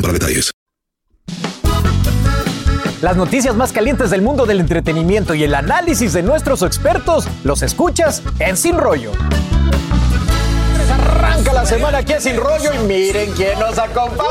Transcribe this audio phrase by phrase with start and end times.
[0.00, 0.52] para detalles.
[3.00, 7.62] Las noticias más calientes del mundo del entretenimiento y el análisis de nuestros expertos los
[7.62, 9.12] escuchas en Sin Rollo.
[10.92, 14.28] Arranca la semana aquí en Sin Rollo y miren quién nos acompaña.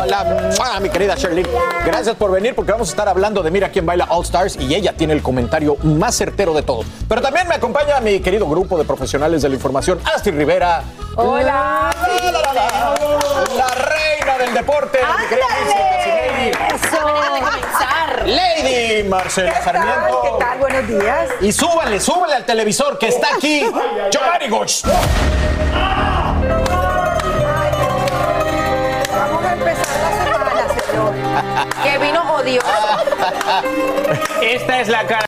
[0.00, 0.78] Hola, ¡mua!
[0.80, 1.44] mi querida Shirley.
[1.84, 4.72] Gracias por venir porque vamos a estar hablando de Mira quién baila All Stars y
[4.72, 6.86] ella tiene el comentario más certero de todos.
[7.08, 10.84] Pero también me acompaña mi querido grupo de profesionales de la información, Astrid Rivera.
[11.16, 11.90] Hola.
[13.56, 16.52] La reina del deporte, mi querida Casinelli.
[18.36, 20.22] Lady Marcela Sarmiento.
[20.22, 20.58] ¿Qué tal?
[20.58, 21.28] Buenos días.
[21.40, 23.64] Y súbale, súbale al televisor que está aquí,
[24.12, 24.84] Giovanni Goch.
[34.42, 35.26] Esta es la cara.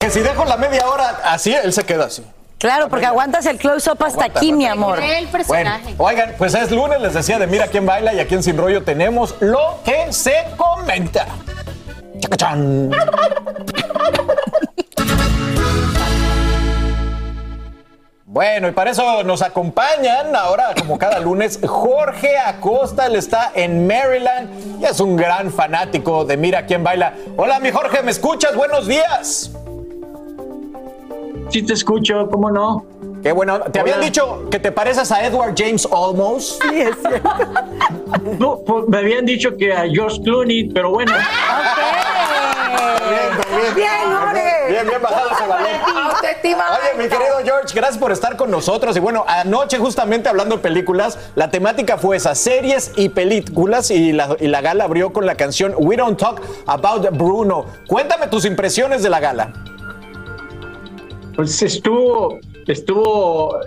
[0.00, 2.24] Que si dejo la media hora así, él se queda así.
[2.58, 4.98] Claro, porque aguantas el close-up hasta Aguanta, aquí, mi amor.
[5.02, 5.94] El personaje.
[5.94, 8.56] Bueno, oigan, pues es lunes, les decía de Mira quién baila y aquí en Sin
[8.56, 11.26] Rollo tenemos lo que se comenta.
[12.18, 12.90] Chacachán.
[18.36, 23.06] Bueno, y para eso nos acompañan ahora, como cada lunes, Jorge Acosta.
[23.06, 27.14] Él está en Maryland y es un gran fanático de Mira quién baila.
[27.38, 28.54] Hola, mi Jorge, ¿me escuchas?
[28.54, 29.52] Buenos días.
[31.48, 32.84] Sí te escucho, ¿cómo no?
[33.22, 33.58] Qué bueno.
[33.60, 36.58] ¿Te habían dicho que te pareces a Edward James Olmos?
[36.60, 37.30] Sí, es cierto.
[38.38, 41.12] No, pues, me habían dicho que a George Clooney, pero bueno.
[43.08, 44.45] Bien, Bien, Jorge.
[44.68, 45.68] Bien, bien bajado ese balón.
[46.14, 48.96] Autoestima Oye, mi querido George, gracias por estar con nosotros.
[48.96, 54.12] Y bueno, anoche justamente hablando de películas, la temática fue esa, series y películas, y
[54.12, 57.66] la, y la gala abrió con la canción We Don't Talk About Bruno.
[57.86, 59.52] Cuéntame tus impresiones de la gala.
[61.34, 63.58] Pues estuvo, estuvo,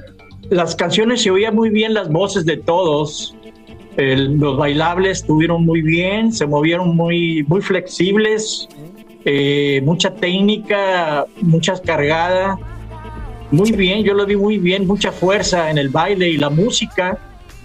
[0.49, 3.35] las canciones se oían muy bien, las voces de todos.
[3.97, 8.67] El- los bailables estuvieron muy bien, se movieron muy, muy flexibles,
[9.31, 12.57] eh, mucha técnica, mucha cargada.
[13.51, 17.19] Muy bien, yo lo vi muy bien, mucha fuerza en el baile y la música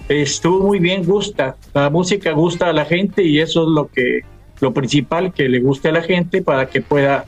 [0.08, 1.56] estuvo muy bien, gusta.
[1.72, 4.20] La música gusta a la gente y eso es lo que
[4.60, 7.24] lo principal que le guste a la gente para que pueda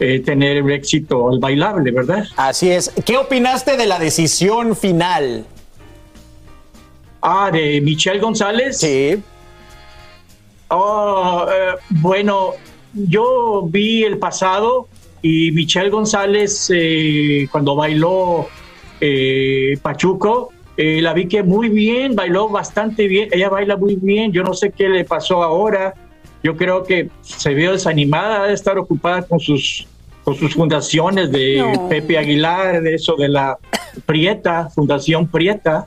[0.00, 2.24] eh, tener el éxito al bailable, ¿verdad?
[2.36, 2.90] Así es.
[3.04, 5.44] ¿Qué opinaste de la decisión final?
[7.20, 8.78] Ah, de Michelle González.
[8.78, 9.22] Sí.
[10.68, 12.54] Oh, eh, bueno,
[12.96, 14.88] yo vi el pasado
[15.22, 18.48] y Michelle González eh, cuando bailó
[19.00, 24.32] eh, Pachuco, eh, la vi que muy bien, bailó bastante bien, ella baila muy bien,
[24.32, 25.94] yo no sé qué le pasó ahora,
[26.42, 29.86] yo creo que se vio desanimada de estar ocupada con sus
[30.22, 31.88] con sus fundaciones de No.
[31.88, 33.58] Pepe Aguilar, de eso de la
[34.06, 35.86] Prieta, Fundación Prieta.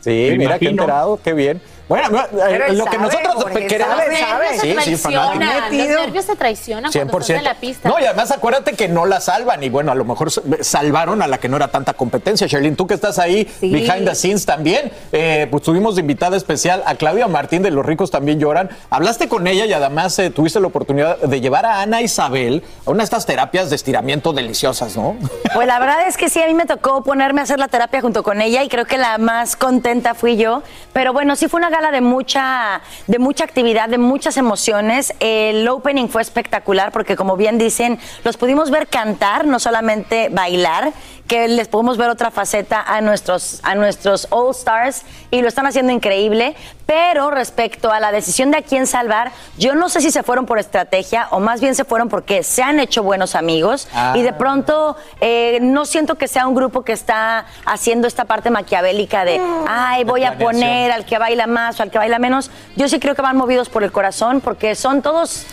[0.00, 1.60] Sí, Me mira, qué enterado, qué bien.
[1.88, 3.96] Bueno, eh, Pero lo que sabe, nosotros Jorge, queremos...
[3.96, 4.58] sabe, sabe.
[4.60, 5.84] Sí, sí, fanático.
[5.84, 7.88] Los nervios se traicionan cuando estás en la pista.
[7.88, 9.62] No, y además acuérdate que no la salvan.
[9.62, 10.30] Y bueno, a lo mejor
[10.64, 12.46] salvaron a la que no era tanta competencia.
[12.48, 13.70] Sherlyn, tú que estás ahí Sí.
[13.72, 17.86] behind the scenes también, eh, pues tuvimos de invitada especial a Claudia Martín de Los
[17.86, 18.68] Ricos También Lloran.
[18.90, 22.90] Hablaste con ella y además eh, tuviste la oportunidad de llevar a Ana Isabel a
[22.90, 25.16] una de estas terapias de estiramiento deliciosas, ¿no?
[25.54, 28.00] Pues la verdad es que sí, a mí me tocó ponerme a hacer la terapia
[28.00, 30.62] junto con ella y creo que la más contenta fui yo.
[30.92, 35.12] Pero bueno, sí fue una gala de mucha, de mucha actividad, de muchas emociones.
[35.20, 40.94] El opening fue espectacular porque, como bien dicen, los pudimos ver cantar, no solamente bailar
[41.26, 45.66] que les podemos ver otra faceta a nuestros, a nuestros All Stars y lo están
[45.66, 46.54] haciendo increíble.
[46.86, 50.46] Pero respecto a la decisión de a quién salvar, yo no sé si se fueron
[50.46, 54.32] por estrategia o más bien se fueron porque se han hecho buenos amigos y de
[54.32, 59.40] pronto eh, no siento que sea un grupo que está haciendo esta parte maquiavélica de,
[59.68, 62.50] ay, voy a poner al que baila más o al que baila menos.
[62.76, 65.44] Yo sí creo que van movidos por el corazón porque son todos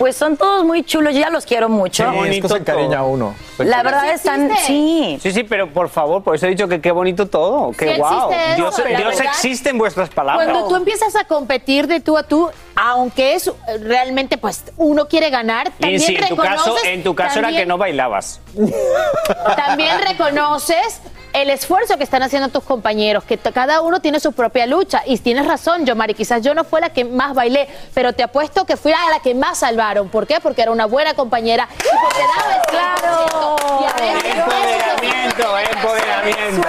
[0.00, 2.10] pues son todos muy chulos, yo ya los quiero mucho.
[2.10, 3.34] Qué bonito se encariña uno.
[3.58, 5.18] La verdad están, sí.
[5.20, 8.00] Sí, sí, pero por favor, por eso he dicho que qué bonito todo, qué Sí
[8.00, 9.32] existe Dios, eso, la Dios verdad.
[9.34, 10.48] existe en vuestras palabras.
[10.48, 13.52] Cuando tú empiezas a competir de tú a tú, aunque es eh,
[13.82, 16.84] realmente, pues, uno quiere ganar, Y también sí, en tu caso, reconoces...
[16.88, 18.40] en tu caso era que no bailabas.
[19.56, 24.66] También reconoces el esfuerzo que están haciendo tus compañeros, que cada uno tiene su propia
[24.66, 25.02] lucha.
[25.06, 28.22] Y tienes razón, yo, Mari, quizás yo no fue la que más bailé, pero te
[28.22, 30.08] apuesto que fui a la que más salvaron.
[30.08, 30.40] ¿Por qué?
[30.40, 33.56] Porque era una buena compañera y porque daba el ¡Claro!
[33.80, 36.68] Y a veces Empoderamiento, empoderamiento,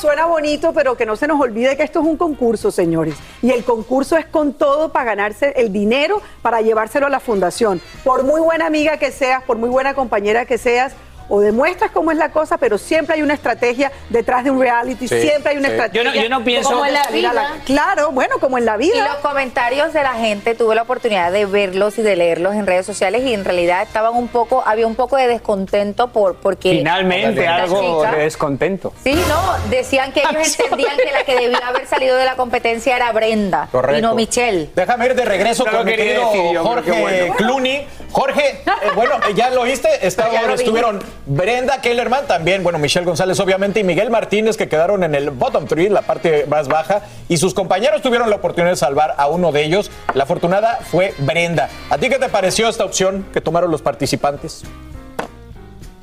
[0.00, 3.14] suena bonito, pero que no se nos olvide que esto es un concurso, señores.
[3.42, 7.80] Y el concurso es con todo para ganarse el dinero, para llevárselo a la fundación.
[8.04, 10.92] Por muy buena amiga que seas, por muy buena compañera que seas,
[11.28, 15.06] o demuestras cómo es la cosa, pero siempre hay una estrategia detrás de un reality,
[15.08, 15.74] Sí, siempre hay una sí.
[15.74, 16.02] estrategia.
[16.02, 17.54] Yo no- yo no pienso- Como en la vida.
[17.64, 19.06] Claro, bueno, como en la Y vida.
[19.08, 22.86] los comentarios de la gente, tuve la oportunidad de verlos y de leerlos en redes
[22.86, 27.46] sociales y en realidad estaban un poco, había un poco de descontento por porque Finalmente,
[27.46, 28.92] algo chica- de descontento.
[29.04, 32.96] Sí, no, decían que ellos entendían que la que debía haber salido de la competencia
[32.96, 34.70] era Brenda y no Michelle.
[34.74, 37.34] Déjame ir de regreso lo con mi querido decir yo, Jorge bueno.
[37.34, 37.86] Clooney.
[38.10, 40.54] Jorge, eh, bueno, ya lo oíste, Estaban- Ya lo vi.
[40.54, 45.28] estuvieron Brenda Kellerman también, bueno, Michelle González obviamente y Miguel Martínez que quedaron en el
[45.30, 49.28] bottom three, la parte más baja, y sus compañeros tuvieron la oportunidad de salvar a
[49.28, 49.90] uno de ellos.
[50.14, 51.68] La afortunada fue Brenda.
[51.90, 54.64] ¿A ti qué te pareció esta opción que tomaron los participantes?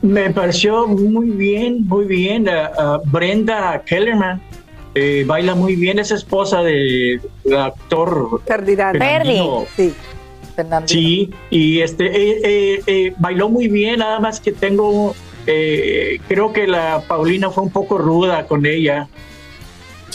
[0.03, 2.47] Me pareció muy bien, muy bien.
[3.05, 4.41] Brenda Kellerman
[4.93, 8.97] eh, baila muy bien, es esposa de- del actor Ferdinand.
[8.97, 9.65] Fernandino.
[9.75, 9.93] Sí.
[10.87, 15.15] Sí, y este eh, eh, eh, bailó muy bien, nada más que tengo,
[15.45, 19.07] eh, creo que la Paulina fue un poco ruda con ella.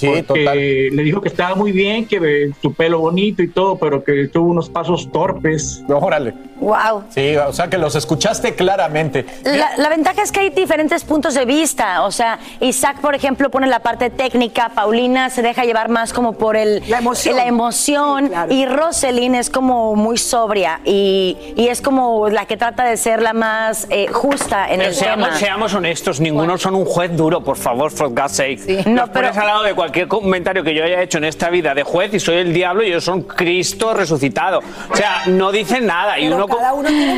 [0.00, 0.58] Sí, porque total.
[0.58, 4.28] Le dijo que estaba muy bien, que eh, su pelo bonito y todo, pero que
[4.28, 5.82] tuvo unos pasos torpes.
[5.88, 6.34] Órale.
[6.60, 7.04] Wow.
[7.08, 9.24] Sí, o sea que los escuchaste claramente.
[9.44, 12.02] La, la ventaja es que hay diferentes puntos de vista.
[12.02, 16.34] O sea, Isaac, por ejemplo, pone la parte técnica, Paulina se deja llevar más como
[16.34, 21.80] por el, la emoción, la emoción y Roselyn es como muy sobria y, y es
[21.80, 25.38] como la que trata de ser la más eh, justa en Pero el seamos, tema.
[25.38, 28.84] seamos honestos, ninguno son un juez duro, por favor, for God's sake.
[28.86, 31.74] No, Los pones al lado de cualquier comentario que yo haya hecho en esta vida
[31.74, 34.60] de juez y soy el diablo y ellos son Cristo resucitado.
[34.90, 36.46] O sea, no dicen nada y uno,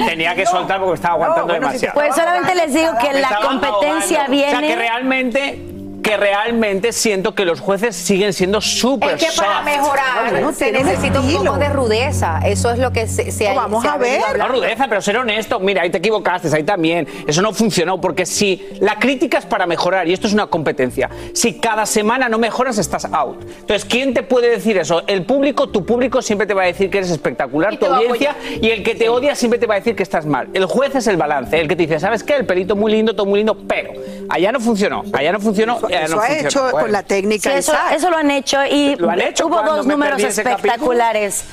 [0.07, 1.95] tenía que soltar porque estaba aguantando demasiado.
[1.95, 4.33] Pues solamente les digo que la competencia ahogando.
[4.33, 4.57] viene.
[4.57, 5.72] O sea, que realmente,
[6.03, 9.65] que realmente siento que los jueces siguen siendo súper Es que para soft.
[9.65, 12.41] mejorar se necesita un poco de rudeza.
[12.45, 14.21] Eso es lo que se, se ha vamos se a ver.
[14.37, 15.61] No rudeza, pero ser honesto.
[15.61, 17.07] Mira, ahí te equivocaste, ahí también.
[17.27, 21.09] Eso no funcionó, porque si la crítica es para mejorar, y esto es una competencia,
[21.33, 23.41] si cada semana no mejoras, estás out.
[23.61, 25.03] Entonces, ¿quién te puede decir eso?
[25.07, 28.71] El público, tu público siempre te va a decir que eres espectacular, tu audiencia, y
[28.71, 30.49] el que te odia siempre te va a decir que estás mal.
[30.53, 32.35] El juez es el balance, el que te dice, ¿sabes qué?
[32.35, 33.93] El pelito muy lindo, todo muy lindo, pero
[34.29, 36.79] allá no funcionó, allá no funcionó, Eso no ha hecho Bueno.
[36.81, 37.51] con la técnica.
[37.51, 41.45] Sí, eso, eso lo han hecho y ¿Lo han hecho hubo dos me números espectaculares.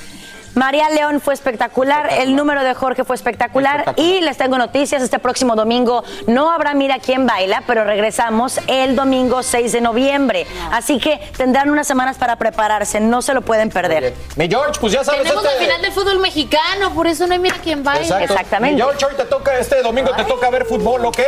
[0.56, 5.20] María León fue espectacular, el número de Jorge fue espectacular, y les tengo noticias, este
[5.20, 10.98] próximo domingo no habrá Mira quién baila, pero regresamos el domingo 6 de noviembre, así
[11.00, 14.14] que tendrán unas semanas para prepararse, no se lo pueden perder.
[14.38, 17.40] Mi George, pues ya sabes Tenemos este- final del fútbol mexicano, por eso no hay
[17.40, 18.22] mira quién baila.
[18.24, 18.60] Exacto.
[18.60, 21.20] Mi George, hoy te toca, este domingo te toca ver fútbol, ¿ok?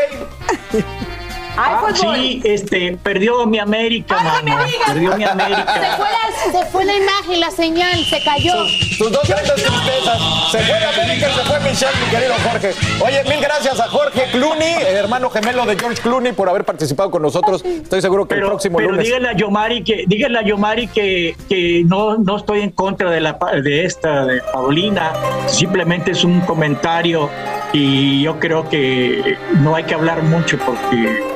[1.58, 4.64] Ah, sí, este, perdió mi América, mano.
[4.88, 5.98] Perdió mi Se América.
[5.98, 6.06] fue,
[6.54, 8.54] la, se fue la imagen, la señal, se cayó.
[8.98, 10.22] Tus dos grandes tristezas.
[10.52, 12.74] Se fue la América, se fue Michelle, mi querido Jorge.
[13.04, 17.12] Oye, mil gracias a Jorge Clooney, el hermano gemelo de George Clooney, por haber participado
[17.12, 17.64] con nosotros.
[17.66, 19.06] Estoy seguro que el próximo Pero lunes.
[19.06, 23.20] dígale a Yomari que, dígale a Yomari que, que no, no estoy en contra de,
[23.22, 25.14] la, pa- de esta, de Paulina.
[25.48, 27.30] Simplemente es un comentario
[27.74, 31.31] y yo creo que no hay que hablar mucho porque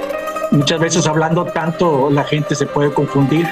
[0.56, 3.48] muchas veces hablando tanto la gente se puede confundir.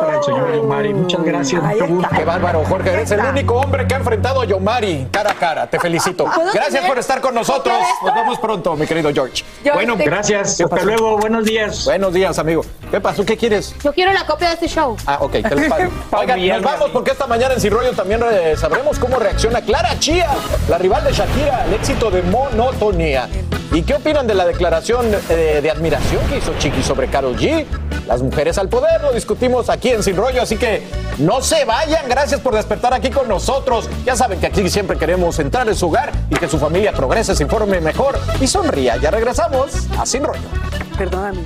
[0.00, 0.92] Para el señor Yomari.
[0.94, 2.08] Muchas gracias, mucho.
[2.14, 2.92] Qué bárbaro, Jorge.
[2.92, 5.66] Eres el único hombre que ha enfrentado a Yomari cara a cara.
[5.66, 6.24] Te felicito.
[6.24, 7.74] ¿Puedo Gracias tener por estar con nosotros.
[8.04, 9.42] Nos vemos pronto, mi querido George.
[9.62, 10.56] George, Bueno, te- gracias.
[10.58, 10.86] ¿Qué Hasta pasó?
[10.88, 11.16] luego.
[11.18, 11.84] Buenos días.
[11.86, 12.62] Buenos días, amigo.
[12.90, 13.24] ¿Qué pasó?
[13.24, 13.74] ¿Qué quieres?
[13.82, 14.96] Yo quiero la copia de este show.
[15.06, 15.88] Ah, ok, ¿qué les pasa?
[16.12, 19.98] Oigan, nos vamos porque esta mañana en Sin Rollo también eh, sabremos cómo reacciona Clara
[19.98, 20.28] Chía,
[20.68, 23.28] la rival de Shakira, al éxito de Monotonía.
[23.76, 27.66] ¿Y qué opinan de la declaración eh, de admiración que hizo Chiqui sobre Karol G?
[28.06, 30.82] Las mujeres al poder, lo discutimos aquí en Sin Rollo, así que
[31.18, 32.08] no se vayan.
[32.08, 33.90] Gracias por despertar aquí con nosotros.
[34.06, 37.36] Ya saben que aquí siempre queremos entrar en su hogar y que su familia progrese,
[37.36, 38.96] se informe mejor y sonría.
[38.96, 40.48] Ya regresamos a Sin Rollo.
[40.96, 41.44] Perdóname.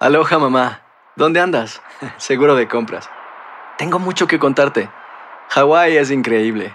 [0.00, 0.82] Aloha mamá,
[1.14, 1.80] ¿dónde andas?
[2.16, 3.08] Seguro de compras.
[3.78, 4.90] Tengo mucho que contarte.
[5.50, 6.74] Hawái es increíble.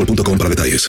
[0.00, 0.88] boostmobile.com para detalles.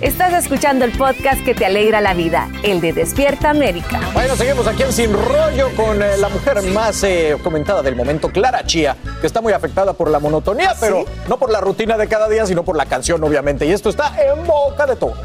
[0.00, 4.00] Estás escuchando el podcast que te alegra la vida, el de Despierta América.
[4.12, 8.28] Bueno, seguimos aquí en Sin Rollo con eh, la mujer más eh, comentada del momento,
[8.28, 12.06] Clara Chía, que está muy afectada por la monotonía, pero no por la rutina de
[12.06, 13.66] cada día, sino por la canción, obviamente.
[13.66, 15.18] Y esto está en boca de todos.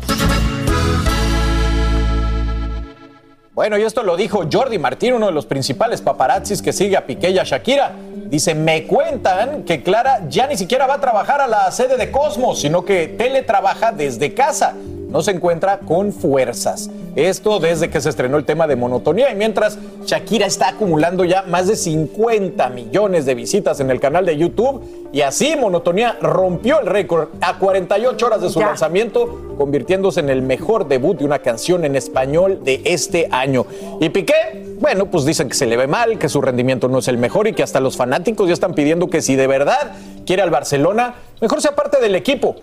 [3.54, 7.06] Bueno, y esto lo dijo Jordi Martín, uno de los principales paparazzis que sigue a
[7.06, 7.92] Piqué y a Shakira.
[8.26, 12.10] Dice, me cuentan que Clara ya ni siquiera va a trabajar a la sede de
[12.10, 14.74] Cosmos, sino que teletrabaja desde casa.
[15.14, 16.90] No se encuentra con fuerzas.
[17.16, 21.44] Esto desde que se estrenó el tema de monotonía y mientras Shakira está acumulando ya
[21.44, 26.80] más de 50 millones de visitas en el canal de YouTube y así monotonía rompió
[26.80, 28.66] el récord a 48 horas de su Ya.
[28.66, 33.68] lanzamiento, convirtiéndose en el mejor debut de una canción en español de este año.
[34.02, 34.34] Y Piqué,
[34.80, 37.48] bueno, pues dicen que se le ve mal, que su rendimiento no es el mejor
[37.48, 39.92] y que hasta los fanáticos ya están pidiendo que si de verdad
[40.26, 42.56] quiere al Barcelona, mejor sea parte del equipo.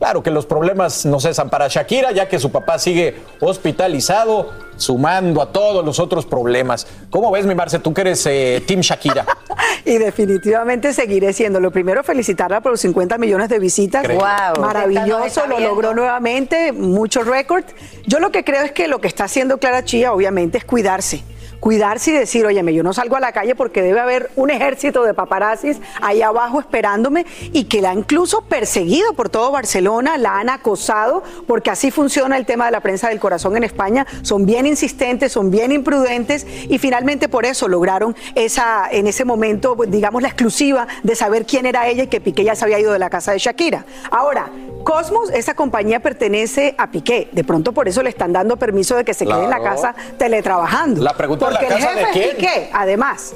[0.00, 5.42] Claro que los problemas no cesan para Shakira, ya que su papá sigue hospitalizado, sumando
[5.42, 6.86] a todos los otros problemas.
[7.10, 9.26] ¿Cómo ves, mi Marce, tú que eres eh, Team Shakira?
[9.84, 11.58] Y definitivamente seguiré siendo.
[11.58, 14.06] Lo primero, felicitarla por los 50 millones de visitas.
[14.06, 14.60] Guau.
[14.60, 17.64] Maravilloso, lo logró nuevamente, mucho récord.
[18.06, 21.24] Yo lo que creo es que lo que está haciendo Clara Chía, obviamente, es cuidarse.
[21.60, 25.04] Cuidarse y decir, óyeme, yo no salgo a la calle porque debe haber un ejército
[25.04, 30.38] de paparazzis ahí abajo esperándome y que la han incluso perseguido por todo Barcelona, la
[30.38, 34.06] han acosado, porque así funciona el tema de la prensa del corazón en España.
[34.22, 39.76] Son bien insistentes, son bien imprudentes y finalmente por eso lograron esa, en ese momento,
[39.86, 42.92] digamos, la exclusiva de saber quién era ella y que Piqué ya se había ido
[42.92, 43.84] de la casa de Shakira.
[44.10, 44.50] Ahora,
[44.84, 47.28] Cosmos, esa compañía pertenece a Piqué.
[47.32, 49.94] De pronto por eso le están dando permiso de que se quede en la casa
[50.18, 51.02] teletrabajando.
[51.02, 52.34] La pregunta es, ¿la Porque el casa de jefe es?
[52.34, 53.34] Piqué, además.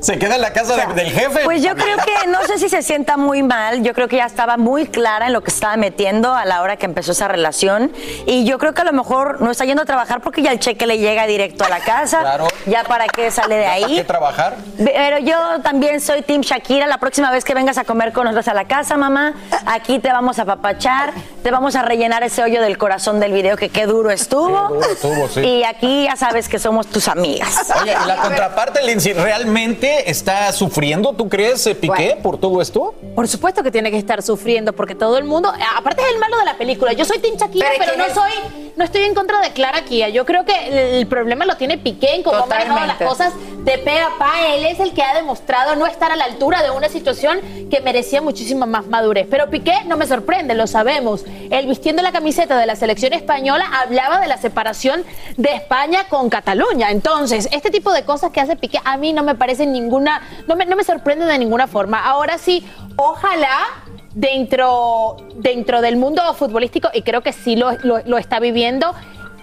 [0.00, 1.40] ¿Se queda en la casa de- del jefe?
[1.44, 4.24] Pues yo creo que no sé si se sienta muy mal, yo creo que ya
[4.26, 7.92] estaba muy clara en lo que estaba metiendo a la hora que empezó esa relación
[8.26, 10.58] y yo creo que a lo mejor no está yendo a trabajar porque ya el
[10.58, 12.48] cheque le llega directo a la casa, Claro.
[12.66, 13.96] ya para qué sale de ¿Para ahí.
[13.96, 14.56] qué trabajar?
[14.82, 16.86] Pero yo también soy Team Shakira.
[16.86, 19.34] La próxima vez que vengas a comer con nosotros a la casa, mamá,
[19.66, 23.56] aquí te vamos a papachar, te vamos a rellenar ese hoyo del corazón del video
[23.58, 24.68] que qué duro estuvo.
[24.68, 25.40] Qué duro estuvo, sí.
[25.40, 27.66] Y aquí ya sabes que somos tus amigas.
[27.82, 32.60] Oye, y la contraparte, Lindsay, realmente Piqué está sufriendo, ¿tú crees, eh, Piqué, por todo
[32.60, 32.94] esto?
[33.14, 36.38] Por supuesto que tiene que estar sufriendo porque todo el mundo, aparte es el malo
[36.38, 36.92] de la película.
[36.92, 38.14] Yo soy Team Shakira, Pero pero, ¿quién no es?
[38.14, 40.08] soy, no estoy en contra de Clara Kia.
[40.08, 43.32] Yo creo que el, problema lo tiene Piqué en cómo ha manejado las cosas
[43.64, 44.54] de pe a pa.
[44.54, 47.40] Él es el que ha demostrado no estar a la altura de una situación
[47.70, 49.26] que merecía muchísima más madurez.
[49.30, 51.24] Pero Piqué no me sorprende, lo sabemos.
[51.50, 55.04] Él vistiendo la camiseta de la selección española hablaba de la separación
[55.36, 56.90] de España con Cataluña.
[56.90, 60.56] Entonces, este tipo de cosas que hace Piqué a mí no me parece ninguna, no
[60.56, 62.02] me, no me sorprende de ninguna forma.
[62.04, 63.58] Ahora sí, ojalá
[64.14, 68.92] dentro, dentro del mundo futbolístico, y creo que sí lo, lo- lo está viviendo,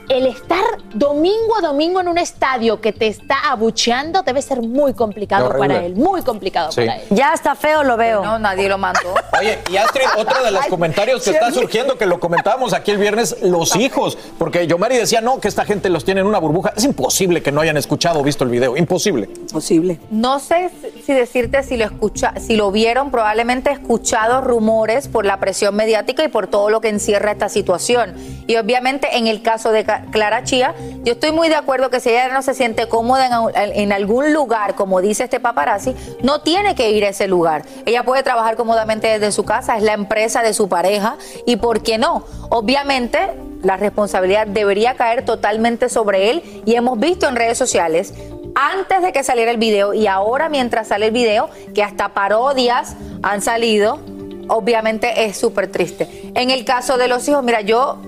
[0.09, 4.93] el estar domingo a domingo en un estadio que te está abucheando debe ser muy
[4.93, 6.81] complicado para él, muy complicado Sí.
[6.81, 7.07] para él.
[7.09, 8.23] Ya está feo, lo veo.
[8.23, 9.13] No, nadie lo mandó.
[9.39, 12.91] Oye, y Astrid, otro de los Ay, comentarios que está surgiendo, que lo comentábamos aquí
[12.91, 14.17] el viernes, los hijos.
[14.37, 16.73] Porque Yomari decía, no, que esta gente los tiene en una burbuja.
[16.75, 18.77] Es imposible que no hayan escuchado o visto el video.
[18.77, 19.27] Imposible.
[19.51, 19.99] Posible.
[20.09, 20.71] No sé
[21.05, 26.23] si decirte si lo escucha, si lo vieron, probablemente escuchado rumores por la presión mediática
[26.23, 28.15] y por todo lo que encierra esta situación.
[28.47, 30.73] Y obviamente en el caso de Clara Chía,
[31.03, 34.75] yo estoy muy de acuerdo que si ella no se siente cómoda en, algún lugar,
[34.75, 37.63] como dice este paparazzi, no tiene que ir a ese lugar.
[37.85, 41.81] Ella puede trabajar cómodamente desde su casa, es la empresa de su pareja y ¿por
[41.81, 42.25] qué no?
[42.49, 43.19] Obviamente
[43.63, 48.13] la responsabilidad debería caer totalmente sobre él y hemos visto en redes sociales
[48.57, 52.95] antes de que saliera el video y ahora mientras sale el video, que hasta parodias
[53.21, 53.99] han salido,
[54.47, 56.31] obviamente es súper triste.
[56.33, 57.99] En el caso de los hijos, mira, yo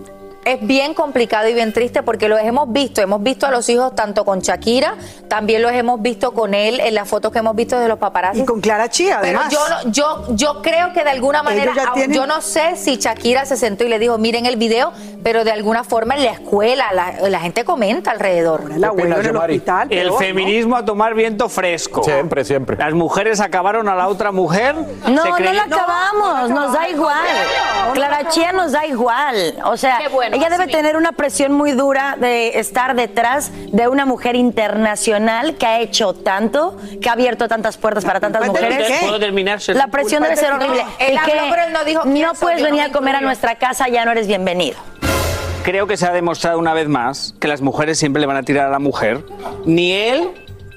[0.53, 3.95] es bien complicado y bien triste porque los hemos visto, hemos visto a los hijos
[3.95, 4.95] tanto con Shakira,
[5.27, 8.41] también los hemos visto con él en las fotos que hemos visto de los paparazzi.
[8.41, 9.53] Y con Clara Chía, Pero además.
[9.53, 13.45] yo, no- yo, yo creo que de alguna manera, tienen- yo no sé si Shakira
[13.45, 14.91] se sentó y le dijo, miren el video,
[15.23, 18.71] pero de alguna forma en la escuela la, la gente comenta alrededor.
[18.73, 19.87] El abuelo en el hospital.
[19.91, 22.03] El feminismo a tomar viento fresco.
[22.03, 22.77] Siempre, siempre.
[22.77, 24.75] Las mujeres acabaron a la otra mujer.
[25.07, 27.15] No, se no la acabamos, nos da igual.
[27.93, 29.55] Clara Chía nos da igual.
[29.65, 33.87] O sea, Qué bueno, ella debe tener una presión muy dura de estar detrás de
[33.87, 38.87] una mujer internacional que ha hecho tanto, que ha abierto tantas puertas para tantas mujeres.
[38.87, 38.97] Piqué.
[39.01, 39.59] ¿Puedo terminar?
[39.67, 40.81] La presión debe ser No, horrible.
[40.81, 44.05] habló, que pero él no dijo no puedes venir a comer a nuestra casa, ya
[44.05, 44.77] no eres bienvenido.
[45.63, 48.43] Creo que se ha demostrado una vez más que las mujeres siempre le van a
[48.43, 49.23] tirar a la mujer.
[49.65, 50.29] Ni él,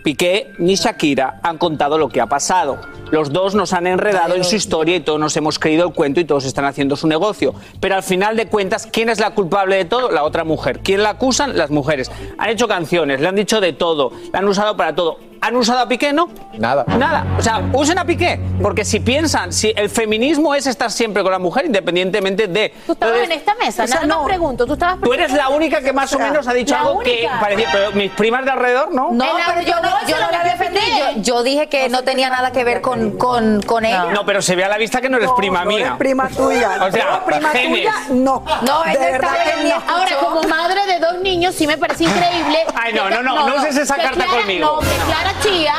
[0.03, 2.79] Piqué, ni Shakira han contado lo que ha pasado.
[3.11, 6.19] Los dos nos han enredado en su historia y todos nos hemos creído el cuento
[6.19, 7.55] y todos están haciendo su negocio.
[7.79, 10.11] Pero al final de cuentas, ¿quién es la culpable de todo?
[10.11, 10.81] La otra mujer.
[10.81, 11.57] ¿Quién la acusan?
[11.57, 12.11] Las mujeres.
[12.39, 15.19] Han hecho canciones, le han dicho de todo, la han usado para todo.
[15.45, 16.13] ¿Han usado a Piqué?
[16.13, 16.29] No.
[16.57, 16.85] Nada.
[16.87, 17.27] Nada.
[17.37, 18.39] O sea, usen a Piqué.
[18.63, 22.73] Porque si piensan, si el feminismo es estar siempre con la mujer, independientemente de.
[22.87, 24.17] Tú estabas Entonces, en esta mesa, o sea, nada no.
[24.19, 26.83] más pregunto, tú estabas Tú eres la única que más o, menos ha dicho la
[26.83, 27.69] algo que parecía.
[27.73, 29.11] Pero mis primas de alrededor, ¿no?
[29.11, 30.81] No, pero yo no, no, yo no lo la defendí.
[31.17, 34.13] Yo, yo dije que no tenía nada que ver con, con, con ella.
[34.13, 35.87] No, pero se ve a la vista que no eres prima no mía.
[35.87, 36.79] eres prima tuya.
[36.87, 37.79] O sea, prima genes.
[37.79, 38.45] tuya, no.
[38.63, 39.83] No, no.
[39.89, 42.59] Ahora, como madre de dos niños, sí me parece increíble.
[42.77, 44.79] Ay, no, no, no, no uses esa carta conmigo.
[44.81, 45.75] No, que Clara Chía.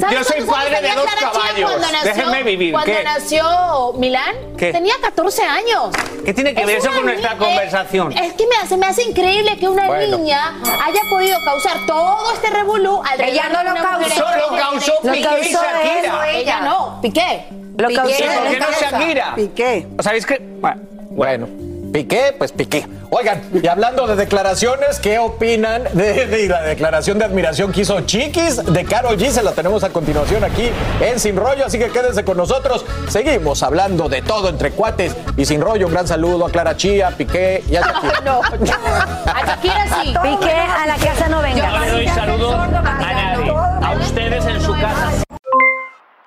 [0.00, 1.70] ¿sabes Yo soy padre de dos Clara caballos.
[1.70, 3.04] Cuando nació, Déjenme vivir, Cuando ¿qué?
[3.04, 4.72] nació Milán, ¿Qué?
[4.72, 5.90] tenía 14 años.
[6.24, 8.12] ¿Qué tiene que Es ver eso con nuestra conversación?
[8.12, 10.18] Es, que me hace, me hace increíble que una Bueno.
[10.18, 14.92] niña haya podido causar todo este revolú alrededor Ella no de lo causó, lo causó
[15.02, 16.30] Piqué y Shakira.
[16.32, 17.44] Ella no, Piqué.
[17.76, 18.66] Lo causó ¿Y por qué no.
[18.80, 19.34] Shakira?
[19.36, 19.86] Piqué.
[19.98, 20.38] ¿O sabéis que.?
[20.40, 21.48] Bueno, Bueno,
[21.92, 22.86] Piqué, pues Piqué.
[23.16, 28.00] Oigan, y hablando de declaraciones, ¿qué opinan de, de la declaración de admiración que hizo
[28.00, 29.30] Chiquis de Carol G?
[29.30, 30.68] Se la tenemos a continuación aquí
[31.00, 32.84] en Sin Rollo, así que quédense con nosotros.
[33.06, 35.86] Seguimos hablando de todo entre cuates y Sin Rollo.
[35.86, 38.20] Un gran saludo a Clara Chía, Piqué y a Shakira.
[38.24, 40.08] No, a Shakira sí.
[40.22, 41.90] Piqué, a la casa no no le venga.
[41.92, 43.52] doy saludos a nadie.
[43.52, 45.12] A ustedes en su casa.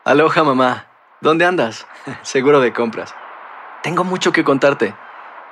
[0.06, 0.88] Aloha mamá,
[1.19, 1.86] ¿dónde andas?
[2.21, 3.13] Seguro de compras.
[3.84, 4.95] Tengo mucho que contarte.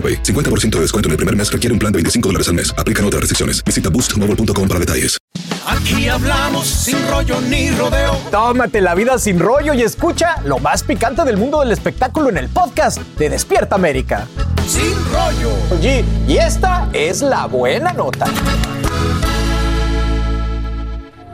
[0.00, 0.22] AroPay.
[0.22, 2.72] 50% de descuento en el primer mes requiere un plan de 25 dólares al mes.
[2.78, 3.62] Aplican otras restricciones.
[3.62, 5.18] Visita boostmobile.com para detalles.
[5.66, 8.16] Aquí hablamos sin rollo ni rodeo.
[8.30, 12.38] Tómate la vida sin rollo y escucha lo más picante del mundo del espectáculo en
[12.38, 14.26] el podcast de Despierta América.
[14.66, 15.52] Sin rollo.
[15.70, 18.26] Oye, y esta es la buena nota.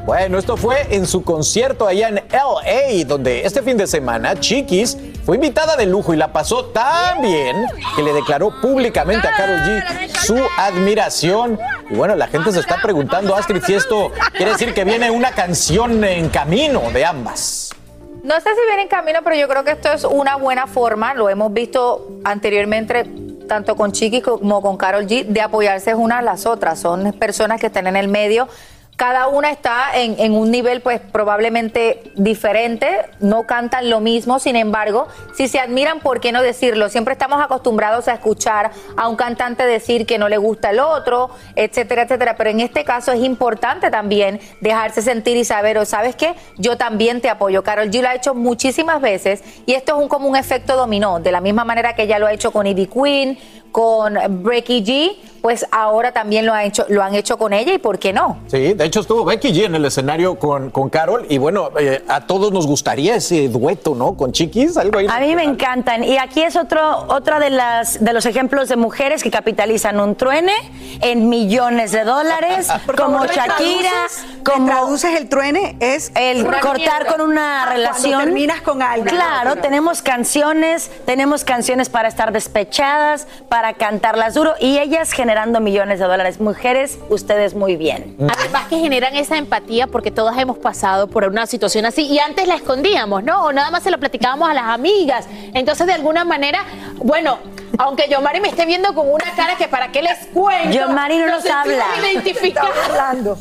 [0.05, 4.97] Bueno, esto fue en su concierto allá en LA, donde este fin de semana Chiquis
[5.27, 9.59] fue invitada de lujo y la pasó tan bien que le declaró públicamente a Karol
[9.59, 11.59] G su admiración.
[11.91, 15.33] Y bueno, la gente se está preguntando, Astrid, si esto quiere decir que viene una
[15.33, 17.75] canción en camino de ambas.
[18.23, 21.13] No sé si viene en camino, pero yo creo que esto es una buena forma,
[21.15, 23.05] lo hemos visto anteriormente
[23.49, 26.79] tanto con Chiqui como con Carol G, de apoyarse unas a las otras.
[26.79, 28.49] Son personas que están en el medio.
[28.97, 32.89] Cada una está en, en un nivel pues probablemente diferente,
[33.21, 36.89] no cantan lo mismo, sin embargo, si se admiran, ¿por qué no decirlo?
[36.89, 41.29] Siempre estamos acostumbrados a escuchar a un cantante decir que no le gusta el otro,
[41.57, 46.17] etcétera, etcétera, pero en este caso es importante también dejarse sentir y saber, o sabes
[46.17, 47.63] qué, yo también te apoyo.
[47.63, 51.21] Carol G lo ha hecho muchísimas veces y esto es un, como un efecto dominó,
[51.21, 53.39] de la misma manera que ella lo ha hecho con Ivy Queen,
[53.77, 57.79] con Becky G, pues ahora también lo, ha hecho, lo han hecho con ella y
[57.79, 58.39] ¿por qué no?
[58.47, 62.03] Sí, de hecho estuvo Becky G en el escenario con, con Carol y bueno, eh,
[62.09, 64.17] a todos nos gustaría ese dueto, ¿no?
[64.17, 65.07] Con Chiquis, algo ahí.
[65.11, 66.05] A mí me encantan.
[66.05, 70.15] Y aquí es otro, otra de las de los ejemplos de mujeres que capitalizan un
[70.15, 70.55] truene
[71.03, 74.26] en millones de dólares, como favor, ¿me Shakira, traduces?
[74.47, 77.07] Como ¿Me traduces el truene es el cortar mierda.
[77.07, 78.25] con una Cuando relación.
[78.25, 79.09] terminas con alguien.
[79.15, 85.99] Claro, tenemos canciones, tenemos canciones para estar despechadas, para cantarlas duro y ellas generando millones
[85.99, 86.41] de dólares.
[86.41, 88.17] Mujeres, ustedes muy bien.
[88.21, 92.47] Además que generan esa empatía porque todas hemos pasado por una situación así y antes
[92.47, 93.45] la escondíamos, ¿no?
[93.47, 95.27] O nada más se lo platicábamos a las amigas.
[95.55, 96.65] Entonces, de alguna manera,
[96.99, 97.39] bueno,
[97.79, 100.71] aunque Yomari me esté viendo con una cara que para qué les cuento.
[100.71, 101.85] Yomari no nos habla.
[102.01, 103.39] identificados.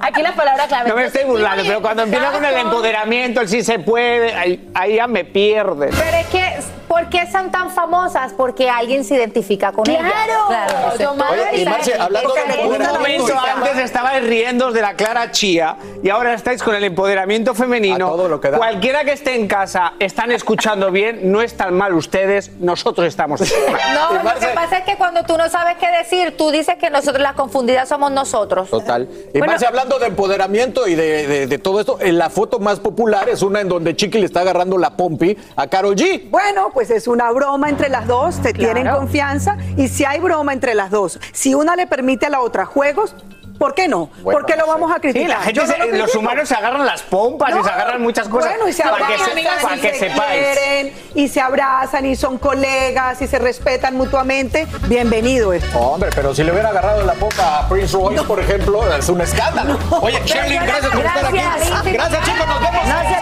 [0.00, 0.88] Aquí la palabra clave.
[0.90, 4.70] No me estoy burlando, pero cuando empieza con el empoderamiento, el sí se puede, ahí,
[4.74, 5.88] ahí ya me pierde.
[5.88, 8.32] Pero es que, ¿por qué son tan famosas?
[8.32, 10.12] Porque alguien se identifica con ellas.
[10.48, 11.40] Claro, Yomari.
[11.40, 16.34] Oye, y Marce, hablando de empoderamiento, antes estabais riendo de la Clara Chía y ahora
[16.34, 18.06] estáis con el empoderamiento femenino.
[18.06, 18.58] A todo lo que da.
[18.58, 23.40] Cualquiera que esté en casa, están escuchando bien, no están mal ustedes, nosotros estamos
[23.70, 23.80] mal.
[23.94, 26.90] No, lo que pasa es que cuando tú no sabes qué decir, tú dices que
[26.90, 28.70] nosotros las confundidas somos nosotros.
[28.70, 29.08] Total.
[29.34, 32.80] Y Marce, hablando de empoderamiento y de, de- de todo esto, en la foto más
[32.80, 36.30] popular es una en donde Chiqui le está agarrando la pompi a Karol G.
[36.30, 40.52] Bueno, pues es una broma entre las dos, se tienen confianza y si hay broma
[40.52, 43.14] entre las dos, si una le permite a la otra juegos,
[43.62, 44.10] ¿por qué no?
[44.22, 45.22] Bueno, ¿Por qué lo vamos a criticar?
[45.22, 47.70] Sí, la gente Yo no se- lo los humanos se agarran las pompas y se
[47.70, 48.50] agarran muchas cosas.
[48.50, 50.40] Bueno, y se para que, abrazan, se- para que se sepáis.
[50.58, 54.66] quieren, y se abrazan y son colegas y se respetan mutuamente.
[54.88, 55.78] Bienvenido esto.
[55.78, 59.20] Hombre, pero si le hubiera agarrado la pompa a Prince Royce, por ejemplo, es un
[59.20, 59.78] escándalo.
[60.00, 61.36] Oye, Shirley, gracias por estar aquí.
[61.38, 61.84] Gracias.
[61.84, 62.86] Gracias, chicos, nos vemos.
[62.88, 63.21] No